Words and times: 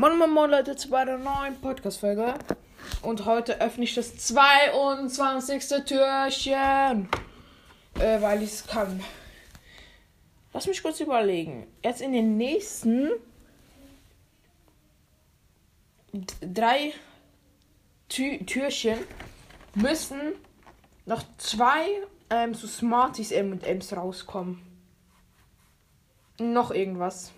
Moin 0.00 0.16
Moin 0.16 0.30
Moin 0.30 0.50
Leute 0.50 0.76
zu 0.76 0.88
bei 0.88 1.04
der 1.04 1.18
neuen 1.18 1.60
Podcast-Folge. 1.60 2.32
Und 3.02 3.26
heute 3.26 3.60
öffne 3.60 3.84
ich 3.84 3.94
das 3.94 4.16
22. 4.16 5.62
Türchen. 5.84 7.06
Äh, 7.96 8.22
weil 8.22 8.42
ich 8.42 8.50
es 8.50 8.66
kann. 8.66 9.04
Lass 10.54 10.66
mich 10.66 10.82
kurz 10.82 11.00
überlegen. 11.00 11.66
Jetzt 11.84 12.00
in 12.00 12.14
den 12.14 12.38
nächsten 12.38 13.10
drei 16.40 16.94
Tü 18.08 18.38
Türchen 18.46 19.00
müssen 19.74 20.32
noch 21.04 21.22
zwei 21.36 21.84
ähm, 22.30 22.54
so 22.54 22.66
Smarties 22.66 23.32
M&M's 23.32 23.94
rauskommen. 23.94 24.62
Noch 26.38 26.70
irgendwas. 26.70 27.32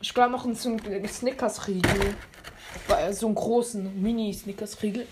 Ich 0.00 0.14
glaube 0.14 0.32
noch 0.32 0.46
so 0.54 0.70
ein 0.70 1.08
Snickers-Riegel. 1.08 2.14
So 3.12 3.26
einen 3.26 3.34
großen 3.34 4.02
Mini-Snickers-Riegel. 4.02 5.06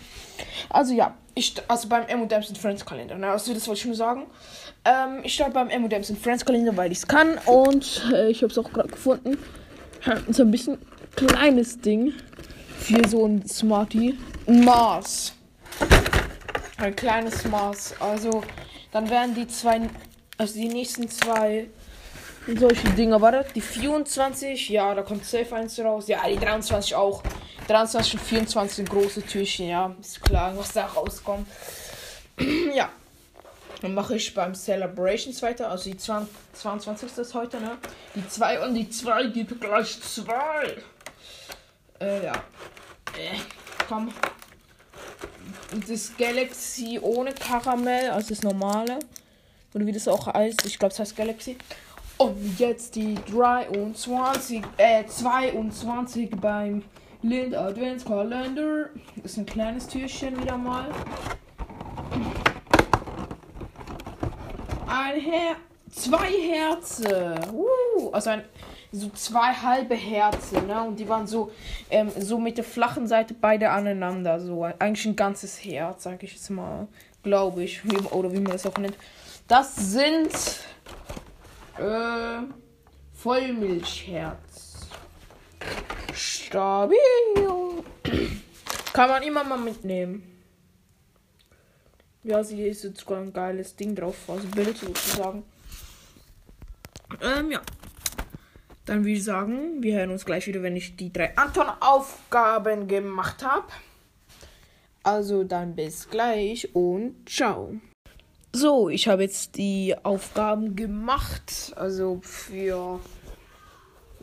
Also 0.68 0.94
ja, 0.94 1.14
ich, 1.34 1.54
also 1.68 1.88
beim 1.88 2.06
M&M's 2.06 2.52
Friends 2.58 2.84
Kalender. 2.84 3.16
Ne? 3.16 3.30
Also 3.30 3.54
das 3.54 3.66
wollte 3.68 3.80
ich 3.80 3.86
nur 3.86 3.94
sagen. 3.94 4.26
Ähm, 4.84 5.20
ich 5.22 5.34
starte 5.34 5.52
beim 5.52 5.70
M&M's 5.70 6.12
Friends 6.20 6.44
Kalender, 6.44 6.76
weil 6.76 6.92
ich 6.92 6.98
es 6.98 7.06
kann. 7.06 7.38
Und 7.46 8.02
äh, 8.12 8.30
ich 8.30 8.42
habe 8.42 8.50
es 8.50 8.58
auch 8.58 8.72
gerade 8.72 8.88
gefunden. 8.88 9.38
So 10.30 10.42
ein 10.42 10.50
bisschen 10.50 10.78
kleines 11.14 11.80
Ding 11.80 12.12
für 12.78 13.06
so 13.08 13.24
ein 13.26 13.46
Smartie. 13.46 14.18
Ein 14.46 14.64
Maß. 14.64 15.34
Ein 16.78 16.96
kleines 16.96 17.44
Maß. 17.44 17.94
Also 18.00 18.42
dann 18.90 19.08
werden 19.08 19.34
die 19.36 19.46
zwei, 19.46 19.82
also 20.36 20.54
die 20.54 20.68
nächsten 20.68 21.08
zwei 21.08 21.68
solche 22.46 22.88
Dinger. 22.90 23.20
Warte, 23.20 23.46
die 23.54 23.60
24, 23.60 24.68
ja, 24.68 24.94
da 24.94 25.02
kommt 25.02 25.24
safe 25.24 25.54
eins 25.54 25.78
raus. 25.78 26.08
Ja, 26.08 26.26
die 26.28 26.36
23 26.36 26.94
auch. 26.94 27.22
23 27.68 28.14
und 28.14 28.20
24 28.20 28.76
sind 28.76 28.90
große 28.90 29.22
Türchen, 29.22 29.68
ja. 29.68 29.94
Ist 30.00 30.20
klar, 30.20 30.56
was 30.56 30.72
da 30.72 30.86
rauskommt. 30.86 31.46
ja. 32.74 32.90
Dann 33.80 33.94
mache 33.94 34.16
ich 34.16 34.32
beim 34.32 34.54
Celebrations 34.54 35.42
weiter. 35.42 35.68
Also 35.68 35.90
die 35.90 35.96
20, 35.96 36.32
22 36.52 37.18
ist 37.18 37.34
heute, 37.34 37.60
ne? 37.60 37.78
Die 38.14 38.26
2 38.28 38.64
und 38.66 38.74
die 38.74 38.88
2 38.88 39.24
gibt 39.26 39.60
gleich 39.60 40.00
2. 40.00 40.76
Äh, 42.00 42.24
ja. 42.24 42.32
Äh, 42.32 43.38
komm. 43.88 44.12
Das 45.88 46.12
Galaxy 46.16 46.98
ohne 47.00 47.32
Karamell, 47.32 48.10
also 48.10 48.28
das 48.28 48.42
normale. 48.42 48.98
Oder 49.74 49.86
wie 49.86 49.92
das 49.92 50.06
auch 50.06 50.26
heißt. 50.26 50.66
Ich 50.66 50.78
glaube, 50.78 50.92
es 50.92 51.00
heißt 51.00 51.16
Galaxy. 51.16 51.56
Und 52.18 52.58
jetzt 52.58 52.94
die 52.94 53.14
23, 53.32 54.62
äh, 54.76 55.04
22 55.06 56.30
beim 56.40 56.82
Lind 57.22 57.54
Adventskalender. 57.54 58.90
Ist 59.22 59.38
ein 59.38 59.46
kleines 59.46 59.86
Türchen 59.86 60.40
wieder 60.40 60.56
mal. 60.56 60.88
Ein 64.86 65.20
Her 65.20 65.56
zwei 65.92 66.30
Herze. 66.30 67.34
Uh, 67.52 68.10
also 68.10 68.30
ein, 68.30 68.42
so 68.90 69.08
zwei 69.10 69.52
halbe 69.52 69.94
Herzen, 69.94 70.66
ne? 70.66 70.82
Und 70.82 70.98
die 70.98 71.08
waren 71.08 71.26
so, 71.26 71.50
ähm, 71.90 72.10
so 72.18 72.38
mit 72.38 72.56
der 72.56 72.64
flachen 72.64 73.06
Seite 73.06 73.34
beide 73.34 73.70
aneinander. 73.70 74.40
So 74.40 74.64
eigentlich 74.64 75.06
ein 75.06 75.16
ganzes 75.16 75.64
Herz, 75.64 76.02
sag 76.02 76.22
ich 76.22 76.32
jetzt 76.32 76.50
mal. 76.50 76.88
Glaube 77.22 77.62
ich. 77.62 77.82
Oder 78.10 78.32
wie 78.32 78.40
man 78.40 78.52
das 78.52 78.66
auch 78.66 78.76
nennt. 78.78 78.96
Das 79.46 79.76
sind 79.76 80.30
äh, 81.82 82.42
Vollmilchherz. 83.12 84.88
Stabil. 86.14 86.98
Kann 88.92 89.08
man 89.08 89.22
immer 89.22 89.44
mal 89.44 89.58
mitnehmen. 89.58 90.22
Ja, 92.24 92.44
sie 92.44 92.62
ist 92.62 92.84
jetzt 92.84 93.00
sogar 93.00 93.20
ein 93.20 93.32
geiles 93.32 93.74
Ding 93.74 93.94
drauf, 93.94 94.16
also 94.28 94.46
Bild 94.48 94.76
sozusagen. 94.76 95.44
Ähm, 97.20 97.50
ja. 97.50 97.60
Dann 98.84 99.00
würde 99.00 99.12
ich 99.12 99.24
sagen, 99.24 99.82
wir 99.82 99.96
hören 99.96 100.10
uns 100.10 100.24
gleich 100.24 100.46
wieder, 100.46 100.62
wenn 100.62 100.76
ich 100.76 100.96
die 100.96 101.12
drei 101.12 101.36
Anton-Aufgaben 101.36 102.88
gemacht 102.88 103.44
habe. 103.44 103.66
Also 105.02 105.44
dann 105.44 105.74
bis 105.74 106.08
gleich 106.10 106.74
und 106.74 107.28
ciao. 107.28 107.74
So, 108.54 108.90
ich 108.90 109.08
habe 109.08 109.22
jetzt 109.22 109.56
die 109.56 109.94
Aufgaben 110.02 110.76
gemacht. 110.76 111.72
Also 111.76 112.20
für. 112.22 113.00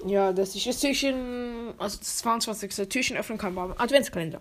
Ja, 0.05 0.31
dass 0.31 0.55
ich 0.55 0.63
das 0.63 0.79
Türchen, 0.79 1.73
also 1.77 1.97
das 1.97 2.17
22. 2.19 2.87
Türchen 2.87 3.17
öffnen 3.17 3.37
kann 3.37 3.55
beim 3.55 3.73
Adventskalender. 3.77 4.39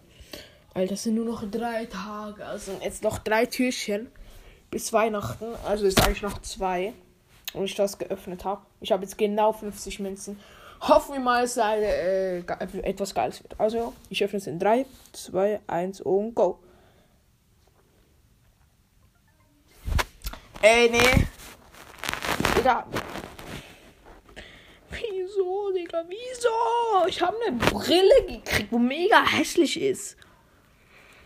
Weil 0.74 0.86
das 0.86 1.02
sind 1.02 1.14
nur 1.14 1.24
noch 1.24 1.50
drei 1.50 1.86
Tage. 1.86 2.44
Also 2.44 2.72
jetzt 2.82 3.02
noch 3.02 3.18
drei 3.18 3.46
Türchen 3.46 4.08
bis 4.70 4.92
Weihnachten. 4.92 5.46
Also 5.66 5.86
ist 5.86 6.00
eigentlich 6.04 6.22
noch 6.22 6.40
zwei. 6.42 6.92
Und 7.54 7.64
ich 7.64 7.74
das 7.74 7.96
geöffnet 7.98 8.44
habe. 8.44 8.60
Ich 8.80 8.92
habe 8.92 9.02
jetzt 9.02 9.16
genau 9.16 9.52
50 9.52 10.00
Münzen. 10.00 10.38
Hoffen 10.82 11.14
wir 11.14 11.20
mal, 11.20 11.42
dass 11.42 11.56
es 11.56 11.64
äh, 11.64 12.38
etwas 12.82 13.14
Geiles 13.14 13.42
wird. 13.42 13.58
Also, 13.58 13.94
ich 14.10 14.22
öffne 14.22 14.36
es 14.36 14.46
in 14.46 14.58
3, 14.58 14.86
2, 15.12 15.60
1 15.66 16.02
und 16.02 16.34
go. 16.34 16.60
Ey, 20.60 20.90
nee. 20.90 21.26
Digga. 22.56 22.84
Wieso, 24.90 25.72
Digga? 25.72 26.04
Wieso? 26.08 27.06
Ich 27.06 27.22
habe 27.22 27.36
eine 27.46 27.56
Brille 27.56 28.26
gekriegt, 28.26 28.72
wo 28.72 28.78
mega 28.78 29.24
hässlich 29.24 29.80
ist. 29.80 30.16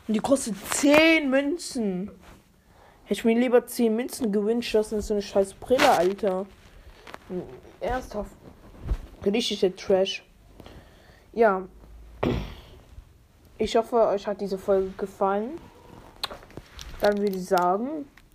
Und 0.07 0.15
die 0.15 0.21
kostet 0.21 0.55
10 0.75 1.31
Münzen. 1.31 2.11
Hätte 3.05 3.15
ich 3.15 3.25
mir 3.25 3.39
lieber 3.39 3.67
10 3.67 3.97
Münzen 3.97 4.33
gewünscht, 4.33 4.75
das 4.75 4.93
ist 4.93 5.07
so 5.07 5.15
eine 5.15 5.23
scheiß 5.23 5.55
Brille, 5.55 5.91
Alter. 5.91 6.45
Ernsthaft. 7.81 8.33
Richtige 9.25 9.75
Trash. 9.75 10.25
Ja. 11.33 11.67
Ich 13.57 13.77
hoffe, 13.77 14.09
euch 14.09 14.27
hat 14.27 14.43
diese 14.43 14.59
Folge 14.59 14.91
gefallen. 14.99 15.59
Dann 17.01 17.17
würde 17.17 17.37
ich 17.37 17.47
sagen, 17.47 18.07